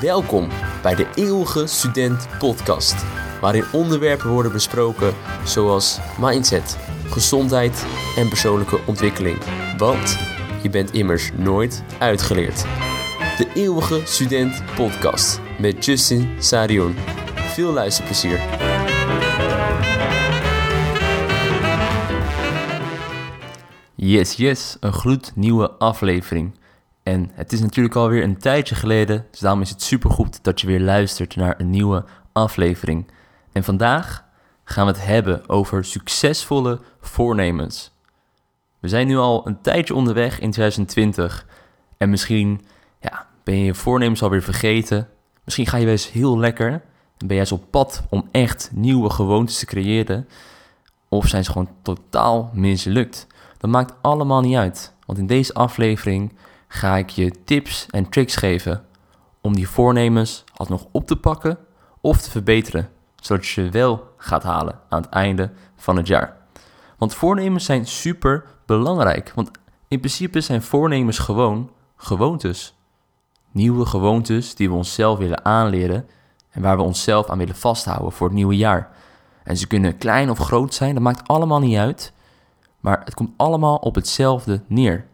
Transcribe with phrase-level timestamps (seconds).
[0.00, 0.48] Welkom
[0.82, 3.04] bij de Eeuwige Student Podcast,
[3.40, 7.86] waarin onderwerpen worden besproken zoals mindset, gezondheid
[8.16, 9.38] en persoonlijke ontwikkeling.
[9.76, 10.18] Want
[10.62, 12.62] je bent immers nooit uitgeleerd.
[13.36, 16.94] De Eeuwige Student Podcast met Justin Sarion.
[17.34, 18.40] Veel luisterplezier.
[23.94, 26.58] Yes, yes, een gloednieuwe aflevering.
[27.02, 30.66] En het is natuurlijk alweer een tijdje geleden, dus daarom is het supergoed dat je
[30.66, 33.06] weer luistert naar een nieuwe aflevering.
[33.52, 34.24] En vandaag
[34.64, 37.92] gaan we het hebben over succesvolle voornemens.
[38.78, 41.46] We zijn nu al een tijdje onderweg in 2020
[41.96, 42.60] en misschien
[43.00, 45.08] ja, ben je je voornemens alweer vergeten.
[45.44, 46.82] Misschien ga je wel eens heel lekker en
[47.26, 50.28] ben je juist op pad om echt nieuwe gewoontes te creëren.
[51.08, 53.26] Of zijn ze gewoon totaal mislukt.
[53.58, 56.32] Dat maakt allemaal niet uit, want in deze aflevering
[56.72, 58.84] ga ik je tips en tricks geven
[59.40, 61.58] om die voornemens alsnog op te pakken
[62.00, 66.36] of te verbeteren, zodat je ze wel gaat halen aan het einde van het jaar.
[66.98, 69.50] Want voornemens zijn super belangrijk, want
[69.88, 72.74] in principe zijn voornemens gewoon gewoontes.
[73.50, 76.08] Nieuwe gewoontes die we onszelf willen aanleren
[76.50, 78.90] en waar we onszelf aan willen vasthouden voor het nieuwe jaar.
[79.44, 82.12] En ze kunnen klein of groot zijn, dat maakt allemaal niet uit,
[82.80, 85.08] maar het komt allemaal op hetzelfde neer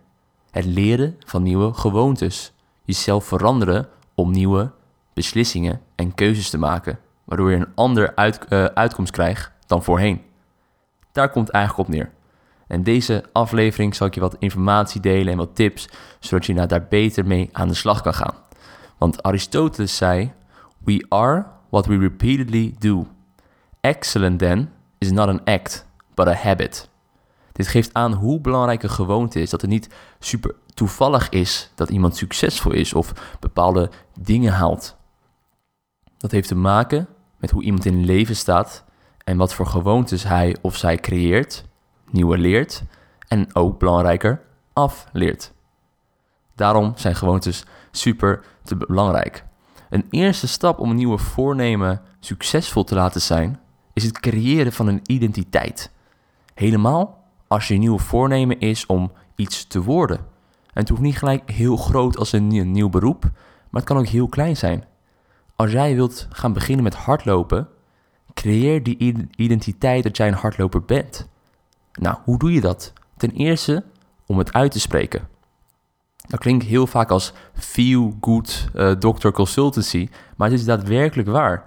[0.56, 2.52] het leren van nieuwe gewoontes.
[2.84, 4.70] Jezelf veranderen om nieuwe
[5.14, 8.12] beslissingen en keuzes te maken, waardoor je een andere
[8.48, 10.22] uh, uitkomst krijgt dan voorheen.
[11.12, 12.10] Daar komt het eigenlijk op neer.
[12.66, 16.68] En deze aflevering zal ik je wat informatie delen en wat tips, zodat je nou
[16.68, 18.34] daar beter mee aan de slag kan gaan.
[18.98, 20.32] Want Aristoteles zei:
[20.78, 23.06] We are what we repeatedly do.
[23.80, 26.88] Excellent then is not an act, but a habit.
[27.56, 29.50] Dit geeft aan hoe belangrijk een gewoonte is.
[29.50, 33.90] Dat het niet super toevallig is dat iemand succesvol is of bepaalde
[34.20, 34.96] dingen haalt.
[36.18, 38.84] Dat heeft te maken met hoe iemand in leven staat
[39.24, 41.64] en wat voor gewoontes hij of zij creëert,
[42.10, 42.82] nieuwe leert
[43.28, 44.40] en ook belangrijker
[44.72, 45.52] afleert.
[46.54, 49.44] Daarom zijn gewoontes super te belangrijk.
[49.90, 53.60] Een eerste stap om een nieuwe voornemen succesvol te laten zijn,
[53.92, 55.90] is het creëren van een identiteit.
[56.54, 60.16] Helemaal als je nieuwe voornemen is om iets te worden.
[60.16, 63.22] En het hoeft niet gelijk heel groot als een, nieuw beroep,
[63.70, 64.84] maar het kan ook heel klein zijn.
[65.56, 67.68] Als jij wilt gaan beginnen met hardlopen,
[68.34, 71.28] creëer die identiteit dat jij een hardloper bent.
[71.92, 72.92] Nou, hoe doe je dat?
[73.16, 73.84] Ten eerste
[74.26, 75.28] om het uit te spreken.
[76.16, 81.64] Dat klinkt heel vaak als feel good uh, doctor consultancy, maar het is daadwerkelijk waar.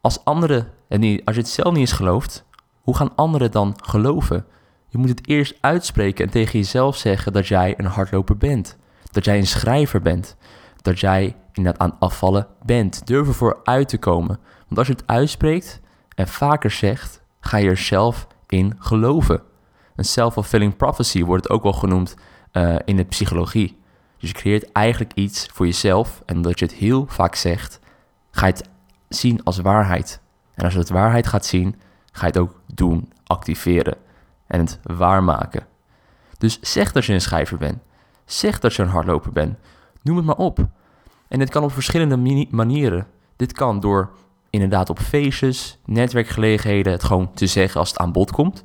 [0.00, 2.44] Als anderen, en als je het zelf niet eens gelooft,
[2.80, 4.46] hoe gaan anderen dan geloven?
[4.90, 8.76] Je moet het eerst uitspreken en tegen jezelf zeggen dat jij een hardloper bent.
[9.10, 10.36] Dat jij een schrijver bent.
[10.82, 13.06] Dat jij inderdaad aan afvallen bent.
[13.06, 14.38] Durf ervoor uit te komen.
[14.66, 15.80] Want als je het uitspreekt
[16.14, 19.42] en vaker zegt, ga je er zelf in geloven.
[19.96, 22.14] Een self-fulfilling prophecy wordt het ook wel genoemd
[22.52, 23.78] uh, in de psychologie.
[24.18, 27.80] Dus je creëert eigenlijk iets voor jezelf en omdat je het heel vaak zegt,
[28.30, 28.68] ga je het
[29.08, 30.20] zien als waarheid.
[30.54, 31.80] En als je het waarheid gaat zien,
[32.12, 33.96] ga je het ook doen, activeren
[34.50, 35.66] en het waarmaken.
[36.38, 37.78] Dus zeg dat je een schrijver bent.
[38.24, 39.58] Zeg dat je een hardloper bent.
[40.02, 40.68] Noem het maar op.
[41.28, 43.06] En dit kan op verschillende manieren.
[43.36, 44.10] Dit kan door
[44.50, 48.64] inderdaad op feestjes, netwerkgelegenheden het gewoon te zeggen als het aan bod komt.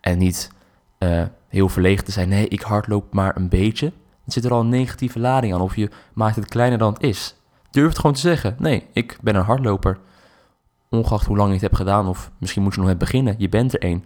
[0.00, 0.50] En niet
[0.98, 2.28] uh, heel verlegen te zijn.
[2.28, 3.92] Nee, ik hardloop maar een beetje.
[4.00, 5.60] Dan zit er al een negatieve lading aan.
[5.60, 7.36] Of je maakt het kleiner dan het is.
[7.70, 8.56] Durf het gewoon te zeggen.
[8.58, 9.98] Nee, ik ben een hardloper.
[10.88, 12.08] Ongeacht hoe lang je het hebt gedaan.
[12.08, 13.34] Of misschien moet je nog net beginnen.
[13.38, 14.04] Je bent er één.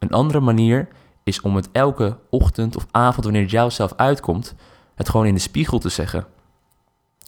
[0.00, 0.88] Een andere manier
[1.22, 4.54] is om het elke ochtend of avond, wanneer het jou zelf uitkomt,
[4.94, 6.26] het gewoon in de spiegel te zeggen.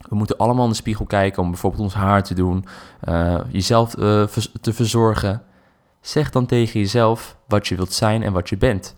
[0.09, 2.65] We moeten allemaal in de spiegel kijken om bijvoorbeeld ons haar te doen,
[3.09, 4.23] uh, jezelf uh,
[4.61, 5.43] te verzorgen.
[6.01, 8.95] Zeg dan tegen jezelf wat je wilt zijn en wat je bent.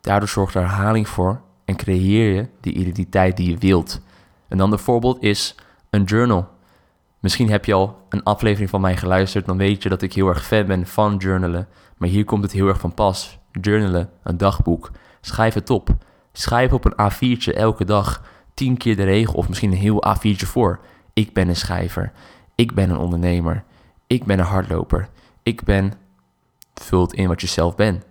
[0.00, 4.00] Daardoor zorgt er herhaling voor en creëer je die identiteit die je wilt.
[4.48, 5.54] Een ander voorbeeld is
[5.90, 6.48] een journal.
[7.18, 10.28] Misschien heb je al een aflevering van mij geluisterd, dan weet je dat ik heel
[10.28, 11.68] erg fan ben van journalen.
[12.00, 13.38] Maar hier komt het heel erg van pas.
[13.52, 14.90] Journalen, een dagboek.
[15.20, 15.96] Schrijf het op.
[16.32, 18.22] Schrijf op een A4'tje elke dag
[18.54, 20.80] tien keer de regel of misschien een heel A4'tje voor.
[21.12, 22.12] Ik ben een schrijver.
[22.54, 23.64] Ik ben een ondernemer.
[24.06, 25.08] Ik ben een hardloper.
[25.42, 25.92] Ik ben...
[26.74, 28.04] Vult in wat je zelf bent.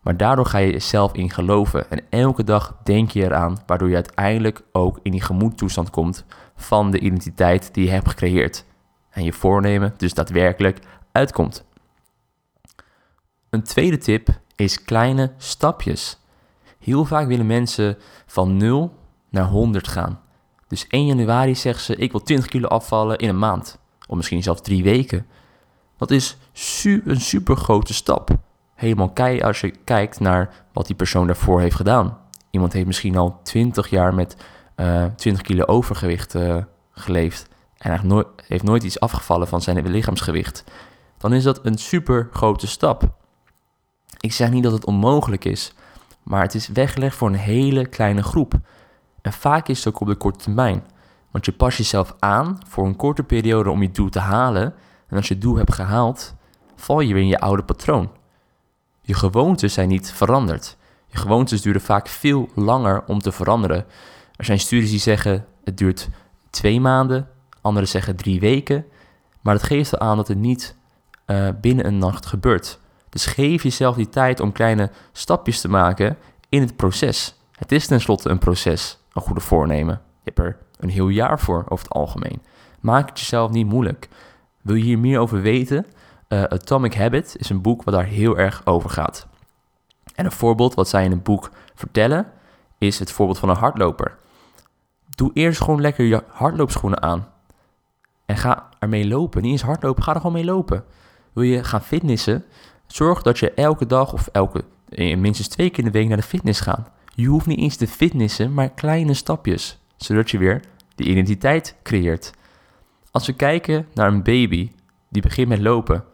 [0.00, 1.90] Maar daardoor ga je jezelf in geloven.
[1.90, 6.24] En elke dag denk je eraan, waardoor je uiteindelijk ook in die gemoedtoestand komt
[6.56, 8.64] van de identiteit die je hebt gecreëerd.
[9.10, 10.78] En je voornemen dus daadwerkelijk
[11.12, 11.64] uitkomt.
[13.50, 16.18] Een tweede tip is kleine stapjes.
[16.78, 18.94] Heel vaak willen mensen van 0
[19.28, 20.20] naar 100 gaan.
[20.66, 23.78] Dus 1 januari zegt ze, ik wil 20 kilo afvallen in een maand.
[24.06, 25.26] Of misschien zelfs drie weken.
[25.96, 26.36] Dat is
[26.82, 28.30] een super grote stap.
[28.74, 32.18] Helemaal kei als je kijkt naar wat die persoon daarvoor heeft gedaan.
[32.50, 34.36] Iemand heeft misschien al 20 jaar met
[34.76, 36.56] uh, eh, 20 kilo overgewicht uh,
[36.90, 37.48] geleefd.
[37.78, 40.64] En nooit, heeft nooit iets afgevallen van zijn lichaamsgewicht.
[41.18, 43.17] Dan is dat een super grote stap.
[44.20, 45.72] Ik zeg niet dat het onmogelijk is,
[46.22, 48.54] maar het is weggelegd voor een hele kleine groep.
[49.22, 50.84] En vaak is het ook op de korte termijn.
[51.30, 54.74] Want je pas jezelf aan voor een korte periode om je doel te halen.
[55.08, 56.34] En als je het doel hebt gehaald,
[56.76, 58.10] val je weer in je oude patroon.
[59.00, 60.76] Je gewoontes zijn niet veranderd.
[61.06, 63.84] Je gewoontes duren vaak veel langer om te veranderen.
[64.36, 66.08] Er zijn studies die zeggen het duurt
[66.50, 67.28] twee maanden,
[67.60, 68.84] anderen zeggen drie weken.
[69.40, 70.76] Maar dat geeft al aan dat het niet
[71.26, 72.78] uh, binnen een nacht gebeurt.
[73.08, 76.16] Dus geef jezelf die tijd om kleine stapjes te maken
[76.48, 77.34] in het proces.
[77.52, 79.94] Het is tenslotte een proces, een goede voornemen.
[79.94, 82.42] Je hebt er een heel jaar voor over het algemeen.
[82.80, 84.08] Maak het jezelf niet moeilijk.
[84.62, 85.86] Wil je hier meer over weten?
[86.28, 89.26] Uh, Atomic Habit is een boek wat daar heel erg over gaat.
[90.14, 92.26] En een voorbeeld wat zij in het boek vertellen
[92.78, 94.16] is het voorbeeld van een hardloper.
[95.14, 97.28] Doe eerst gewoon lekker je hardloopschoenen aan.
[98.26, 99.42] En ga ermee lopen.
[99.42, 100.84] Niet eens hardlopen, ga er gewoon mee lopen.
[101.32, 102.44] Wil je gaan fitnessen?
[102.88, 106.16] Zorg dat je elke dag of elke, eh, minstens twee keer in de week naar
[106.16, 106.90] de fitness gaat.
[107.14, 109.78] Je hoeft niet eens te fitnessen, maar kleine stapjes.
[109.96, 110.60] Zodat je weer
[110.94, 112.32] die identiteit creëert.
[113.10, 114.70] Als we kijken naar een baby
[115.08, 116.04] die begint met lopen,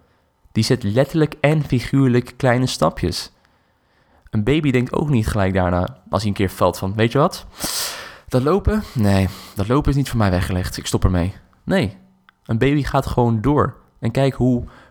[0.53, 3.33] die zet letterlijk en figuurlijk kleine stapjes.
[4.31, 7.19] Een baby denkt ook niet gelijk daarna, als hij een keer valt van, weet je
[7.19, 7.47] wat?
[8.29, 8.83] Dat lopen?
[8.93, 10.77] Nee, dat lopen is niet voor mij weggelegd.
[10.77, 11.35] Ik stop ermee.
[11.65, 11.97] Nee,
[12.45, 13.77] een baby gaat gewoon door.
[13.99, 14.35] En kijk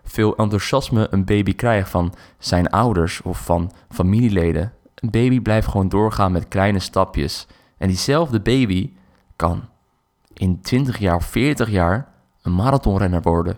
[0.04, 4.74] hoeveel enthousiasme een baby krijgt van zijn ouders of van familieleden.
[4.96, 7.48] Een baby blijft gewoon doorgaan met kleine stapjes.
[7.78, 8.92] En diezelfde baby
[9.36, 9.64] kan
[10.34, 12.08] in 20 jaar of 40 jaar
[12.42, 13.58] een marathonrenner worden.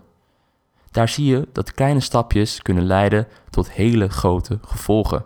[0.92, 5.26] Daar zie je dat kleine stapjes kunnen leiden tot hele grote gevolgen.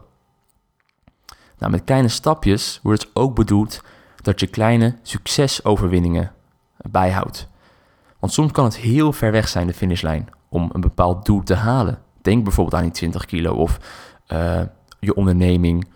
[1.58, 3.82] Nou, met kleine stapjes wordt het ook bedoeld
[4.22, 6.32] dat je kleine succesoverwinningen
[6.78, 7.48] bijhoudt.
[8.20, 11.56] Want soms kan het heel ver weg zijn, de finishlijn, om een bepaald doel te
[11.56, 12.00] halen.
[12.22, 13.80] Denk bijvoorbeeld aan die 20 kilo of
[14.28, 14.62] uh,
[15.00, 15.88] je onderneming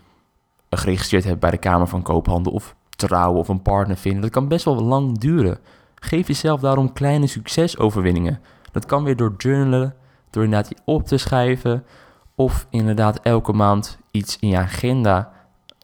[0.70, 4.22] geregistreerd hebben bij de Kamer van Koophandel of trouwen of een partner vinden.
[4.22, 5.58] Dat kan best wel lang duren.
[5.94, 8.40] Geef jezelf daarom kleine succesoverwinningen.
[8.72, 9.94] Dat kan weer door journalen,
[10.30, 11.84] door inderdaad die op te schrijven
[12.34, 15.32] of inderdaad elke maand iets in je agenda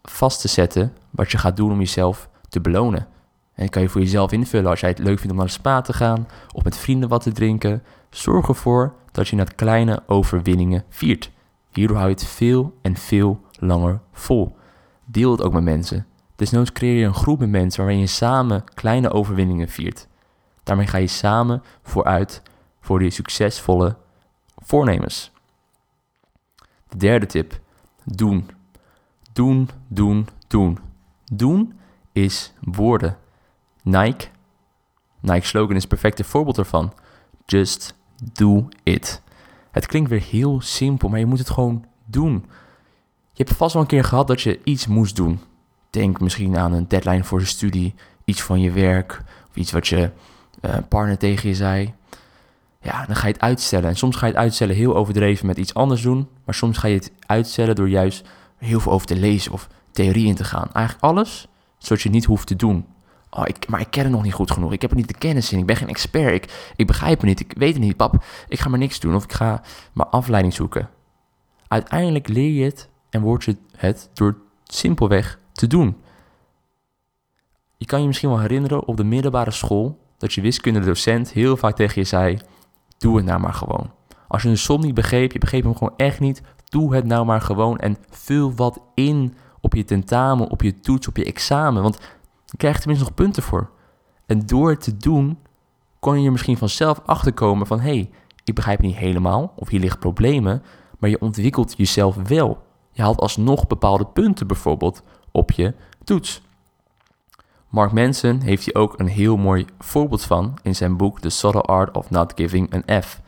[0.02, 3.06] vast te zetten wat je gaat doen om jezelf te belonen.
[3.54, 5.80] En kan je voor jezelf invullen als jij het leuk vindt om naar de spa
[5.80, 7.82] te gaan of met vrienden wat te drinken.
[8.10, 11.30] Zorg ervoor dat je net kleine overwinningen viert.
[11.72, 14.56] Hierdoor hou je het veel en veel langer vol.
[15.04, 16.06] Deel het ook met mensen.
[16.36, 20.08] Desnoods creëer je een groep met mensen waarin je samen kleine overwinningen viert.
[20.62, 22.42] Daarmee ga je samen vooruit
[22.80, 23.96] voor die succesvolle
[24.56, 25.32] voornemens.
[26.88, 27.60] De derde tip:
[28.04, 28.50] doen.
[29.32, 30.78] Doen, doen, doen.
[31.32, 31.78] Doen
[32.12, 33.16] is woorden.
[33.82, 34.26] Nike,
[35.20, 36.92] Nike slogan is het perfecte voorbeeld ervan.
[37.46, 37.94] Just
[38.32, 39.22] do it.
[39.70, 42.32] Het klinkt weer heel simpel, maar je moet het gewoon doen.
[43.32, 45.40] Je hebt vast wel een keer gehad dat je iets moest doen.
[45.90, 47.94] Denk misschien aan een deadline voor je studie,
[48.24, 50.10] iets van je werk, of iets wat je
[50.60, 51.94] uh, partner tegen je zei.
[52.80, 53.88] Ja, dan ga je het uitstellen.
[53.88, 56.88] En soms ga je het uitstellen heel overdreven met iets anders doen, maar soms ga
[56.88, 60.72] je het uitstellen door juist heel veel over te lezen of theorie in te gaan.
[60.72, 61.48] Eigenlijk alles
[61.78, 62.86] zodat je niet hoeft te doen.
[63.30, 64.72] Oh, maar ik ken het nog niet goed genoeg.
[64.72, 65.58] Ik heb er niet de kennis in.
[65.58, 66.34] Ik ben geen expert.
[66.34, 67.40] Ik, ik begrijp het niet.
[67.40, 67.96] Ik weet het niet.
[67.96, 69.14] Pap, ik ga maar niks doen.
[69.14, 70.88] Of ik ga maar afleiding zoeken.
[71.68, 75.96] Uiteindelijk leer je het en word je het door simpelweg te doen.
[77.76, 81.76] Je kan je misschien wel herinneren op de middelbare school dat je wiskundedocent heel vaak
[81.76, 82.38] tegen je zei:
[82.98, 83.90] Doe het nou maar gewoon.
[84.28, 87.24] Als je een som niet begreep, je begreep hem gewoon echt niet, doe het nou
[87.24, 91.82] maar gewoon en vul wat in op je tentamen, op je toets, op je examen.
[91.82, 91.98] Want
[92.50, 93.70] je krijgt tenminste nog punten voor.
[94.26, 95.38] En door het te doen,
[95.98, 97.80] kon je er misschien vanzelf achterkomen van...
[97.80, 98.10] hé, hey,
[98.44, 100.62] ik begrijp niet helemaal, of hier liggen problemen...
[100.98, 102.62] maar je ontwikkelt jezelf wel.
[102.92, 106.42] Je haalt alsnog bepaalde punten bijvoorbeeld op je toets.
[107.68, 111.62] Mark Manson heeft hier ook een heel mooi voorbeeld van in zijn boek The Subtle
[111.62, 113.20] Art of Not Giving an F.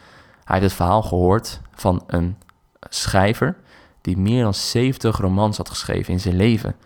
[0.45, 2.37] Hij heeft het verhaal gehoord van een
[2.81, 3.57] schrijver
[4.01, 6.77] die meer dan 70 romans had geschreven in zijn leven.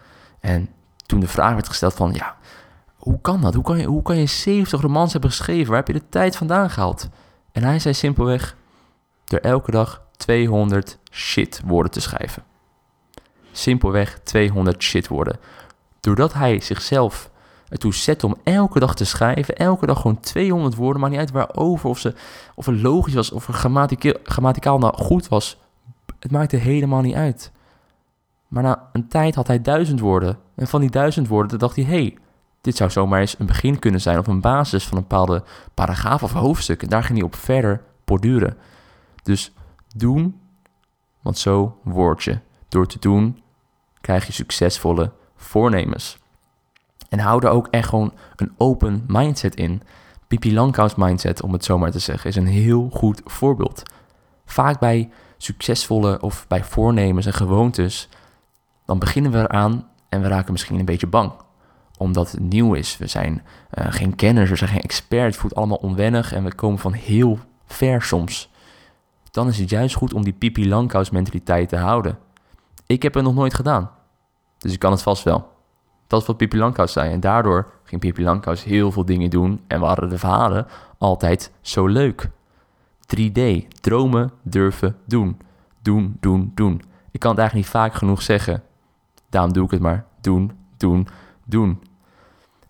[0.41, 0.69] En
[1.07, 2.37] toen de vraag werd gesteld van, ja,
[2.97, 3.55] hoe kan dat?
[3.55, 5.67] Hoe kan je, hoe kan je 70 romans hebben geschreven?
[5.67, 7.09] Waar heb je de tijd vandaan gehaald?
[7.53, 8.57] En hij zei simpelweg,
[9.25, 12.43] door elke dag 200 shit woorden te schrijven.
[13.53, 15.39] Simpelweg 200 shit woorden.
[16.01, 17.31] Doordat hij zichzelf
[17.69, 19.57] ertoe zetten om elke dag te schrijven.
[19.57, 21.01] Elke dag gewoon 200 woorden.
[21.01, 21.89] Maar niet uit waarover.
[21.89, 22.15] Of, ze,
[22.55, 23.33] of het logisch was.
[23.33, 25.59] Of grammaticaal, grammaticaal nou goed was.
[26.19, 27.53] Het maakte helemaal niet uit.
[28.49, 30.39] Maar na een tijd had hij duizend woorden.
[30.55, 32.19] En van die duizend woorden dacht hij: hey,
[32.61, 34.19] dit zou zomaar eens een begin kunnen zijn.
[34.19, 35.43] Of een basis van een bepaalde
[35.75, 36.83] paragraaf of hoofdstuk.
[36.83, 38.57] En daar ging hij op verder borduren.
[39.23, 39.53] Dus
[39.97, 40.41] doen,
[41.23, 42.39] want zo word je.
[42.69, 43.43] Door te doen
[44.01, 46.19] krijg je succesvolle voornemens.
[47.09, 49.83] En hou er ook echt gewoon een open mindset in.
[50.29, 53.83] Pipi Langkous mindset, om het zo maar te zeggen, is een heel goed voorbeeld.
[54.45, 58.09] Vaak bij succesvolle of bij voornemens en gewoontes,
[58.87, 61.33] dan beginnen we eraan en we raken misschien een beetje bang.
[61.99, 62.99] Omdat het nieuw is.
[62.99, 63.43] We zijn
[63.79, 65.33] uh, geen kenners, we zijn geen experts.
[65.33, 68.51] Het voelt allemaal onwennig en we komen van heel ver soms.
[69.31, 72.19] Dan is het juist goed om die Pipi Langkous mentaliteit te houden.
[72.87, 73.91] Ik heb het nog nooit gedaan.
[74.59, 75.55] Dus ik kan het vast wel.
[76.07, 77.13] Dat is wat Pippi Langkous zei.
[77.13, 79.61] En daardoor ging Pippi Langkous heel veel dingen doen.
[79.67, 80.67] En waren de verhalen
[80.99, 82.29] altijd zo leuk.
[83.17, 83.69] 3D.
[83.81, 85.41] Dromen, durven, doen.
[85.83, 86.83] Doen, doen, doen.
[87.11, 88.63] Ik kan het eigenlijk niet vaak genoeg zeggen.
[89.37, 90.05] Daarom doe ik het maar.
[90.21, 91.09] Doen, doen,
[91.45, 91.83] doen.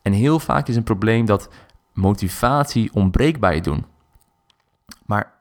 [0.03, 1.49] En heel vaak is een probleem dat
[1.93, 3.85] motivatie ontbreekt bij het doen.
[5.05, 5.33] Maar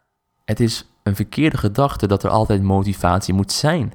[0.46, 3.94] het is een verkeerde gedachte dat er altijd motivatie moet zijn.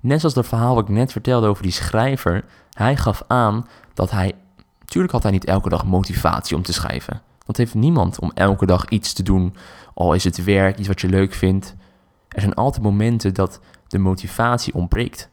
[0.00, 2.44] Net zoals dat verhaal wat ik net vertelde over die schrijver.
[2.70, 4.32] Hij gaf aan dat hij.
[4.78, 7.22] Natuurlijk had hij niet elke dag motivatie om te schrijven.
[7.44, 9.56] Want heeft niemand om elke dag iets te doen.
[9.94, 11.74] Al is het werk, iets wat je leuk vindt.
[12.28, 15.30] Er zijn altijd momenten dat de motivatie ontbreekt.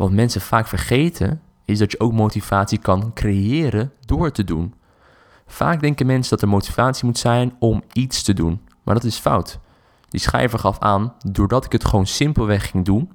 [0.00, 4.74] Wat mensen vaak vergeten, is dat je ook motivatie kan creëren door te doen.
[5.46, 8.60] Vaak denken mensen dat er motivatie moet zijn om iets te doen.
[8.82, 9.58] Maar dat is fout.
[10.08, 13.10] Die schrijver gaf aan, doordat ik het gewoon simpelweg ging doen,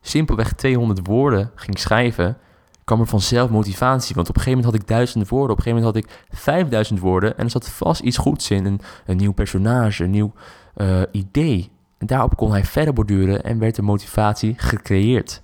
[0.00, 2.36] simpelweg 200 woorden ging schrijven,
[2.84, 4.14] kwam er vanzelf motivatie.
[4.14, 6.38] Want op een gegeven moment had ik duizend woorden, op een gegeven moment had ik
[6.38, 8.80] 5000 woorden en er zat vast iets goeds in.
[9.06, 10.32] Een, nieuw personage, een nieuw
[10.76, 11.70] uh, idee.
[11.98, 15.42] En daarop kon hij verder borduren en werd de motivatie gecreëerd.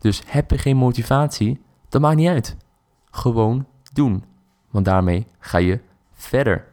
[0.00, 2.56] Dus heb je geen motivatie, dat maakt niet uit.
[3.10, 4.24] Gewoon doen.
[4.70, 5.80] Want daarmee ga je
[6.12, 6.66] verder.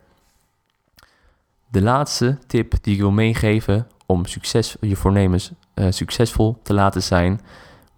[1.67, 7.03] De laatste tip die ik wil meegeven om succes, je voornemens uh, succesvol te laten
[7.03, 7.41] zijn,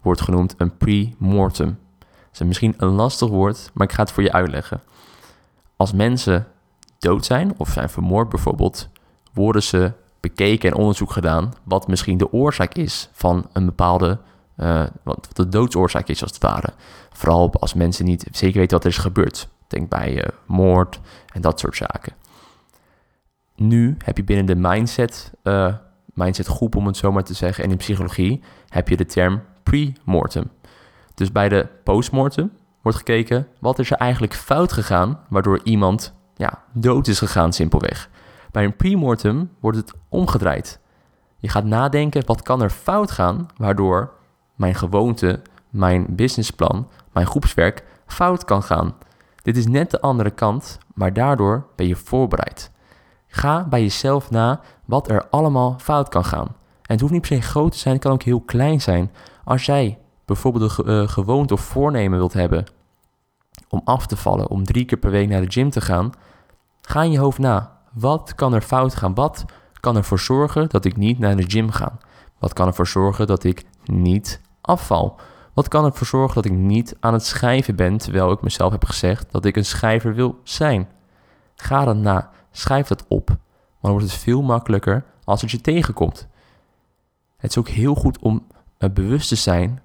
[0.00, 1.78] wordt genoemd een pre-mortem.
[1.98, 4.82] Dat is misschien een lastig woord, maar ik ga het voor je uitleggen.
[5.76, 6.46] Als mensen
[6.98, 8.88] dood zijn of zijn vermoord bijvoorbeeld,
[9.32, 14.18] worden ze bekeken en onderzoek gedaan wat misschien de oorzaak is van een bepaalde,
[14.62, 16.72] uh, wat de doodsoorzaak is als het ware.
[17.12, 19.48] Vooral als mensen niet zeker weten wat er is gebeurd.
[19.66, 21.00] Denk bij uh, moord
[21.32, 22.12] en dat soort zaken.
[23.54, 25.74] Nu heb je binnen de mindset uh,
[26.14, 27.64] mindset groep, om het zo maar te zeggen.
[27.64, 30.50] En in psychologie heb je de term pre-mortem.
[31.14, 32.52] Dus bij de postmortem
[32.82, 38.08] wordt gekeken wat is er eigenlijk fout gegaan, waardoor iemand ja, dood is gegaan simpelweg.
[38.50, 40.80] Bij een pre-mortem wordt het omgedraaid.
[41.36, 44.12] Je gaat nadenken wat kan er fout gaan, waardoor
[44.60, 48.94] mijn gewoonte, mijn businessplan, mijn groepswerk fout kan gaan.
[49.42, 52.70] Dit is net de andere kant, maar daardoor ben je voorbereid.
[53.26, 56.46] Ga bij jezelf na wat er allemaal fout kan gaan.
[56.46, 59.10] En het hoeft niet per se groot te zijn, het kan ook heel klein zijn.
[59.44, 62.64] Als jij bijvoorbeeld een uh, gewoonte of voornemen wilt hebben
[63.68, 66.12] om af te vallen, om drie keer per week naar de gym te gaan,
[66.80, 67.78] ga in je hoofd na.
[67.92, 69.14] Wat kan er fout gaan?
[69.14, 69.44] Wat
[69.80, 71.98] kan ervoor zorgen dat ik niet naar de gym ga?
[72.38, 74.40] Wat kan ervoor zorgen dat ik niet
[75.54, 78.84] Wat kan ervoor zorgen dat ik niet aan het schrijven ben, terwijl ik mezelf heb
[78.84, 80.88] gezegd dat ik een schrijver wil zijn?
[81.56, 82.30] Ga dan na.
[82.50, 83.28] Schrijf dat op.
[83.28, 83.36] Maar
[83.80, 86.28] dan wordt het veel makkelijker als het je tegenkomt.
[87.36, 88.46] Het is ook heel goed om
[88.92, 89.82] bewust te zijn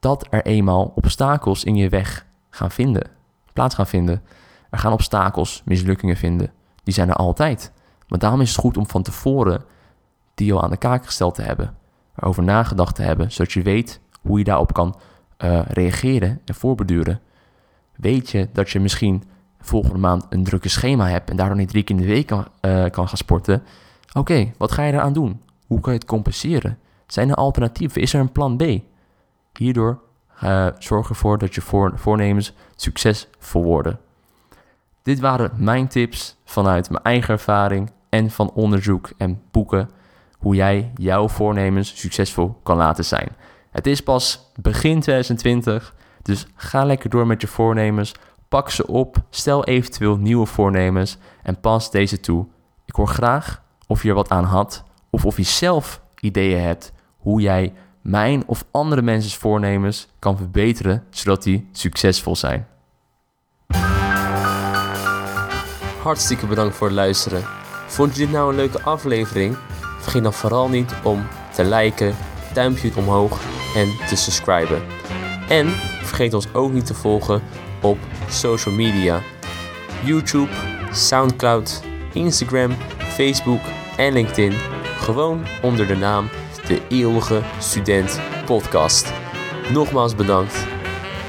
[0.00, 3.10] dat er eenmaal obstakels in je weg gaan vinden,
[3.52, 4.22] plaats gaan vinden.
[4.70, 6.52] Er gaan obstakels, mislukkingen vinden.
[6.82, 7.72] Die zijn er altijd.
[8.08, 9.64] Maar daarom is het goed om van tevoren
[10.34, 11.76] die al aan de kaak gesteld te hebben.
[12.16, 14.94] Erover nagedacht te hebben, zodat je weet hoe je daarop kan
[15.44, 17.20] uh, reageren en voorbeduren.
[17.96, 19.22] Weet je dat je misschien
[19.60, 22.46] volgende maand een drukke schema hebt en daardoor niet drie keer in de week kan,
[22.90, 23.62] kan gaan sporten.
[24.12, 25.40] Oké, wat ga je eraan doen?
[25.66, 26.78] Hoe kan je het compenseren?
[27.06, 28.00] Zijn er alternatieven?
[28.00, 28.62] Is er een plan B?
[29.58, 30.00] Hierdoor
[30.44, 33.98] uh, zorg ervoor dat je voor, voornemens succesvol worden.
[35.02, 39.90] Dit waren mijn tips vanuit mijn eigen ervaring en van onderzoek en boeken
[40.38, 43.28] hoe jij jouw voornemens succesvol kan laten zijn.
[43.76, 48.14] Het is pas begin 2020, dus ga lekker door met je voornemens.
[48.48, 52.46] Pak ze op, stel eventueel nieuwe voornemens en pas deze toe.
[52.84, 56.92] Ik hoor graag of je er wat aan had of of je zelf ideeën hebt
[57.16, 62.66] hoe jij mijn of andere mensen's voornemens kan verbeteren zodat die succesvol zijn.
[66.02, 67.44] hartstikke bedankt voor het luisteren.
[67.86, 69.56] Vond je dit nou een leuke aflevering?
[69.98, 72.16] Vergeet dan vooral niet om te liken,
[72.52, 74.82] duimpje omhoog en te subscriben.
[75.48, 75.68] En
[76.02, 77.42] vergeet ons ook niet te volgen
[77.82, 79.20] op social media.
[80.04, 80.50] YouTube,
[80.92, 83.60] Soundcloud, Instagram, Facebook
[83.96, 84.52] en LinkedIn.
[84.98, 86.28] Gewoon onder de naam
[86.66, 89.12] De Eeuwige Student Podcast.
[89.72, 90.66] Nogmaals bedankt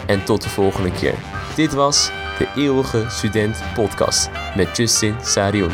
[0.06, 1.16] en tot de volgende keer.
[1.56, 5.72] Dit was De Eeuwige Student Podcast met Justin Sarion.